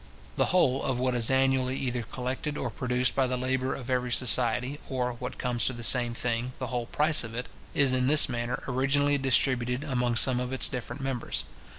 [0.35, 4.11] The whole of what is annually either collected or produced by the labour of every
[4.11, 8.07] society, or, what comes to the same thing, the whole price of it, is in
[8.07, 11.43] this manner originally distributed among some of its different members.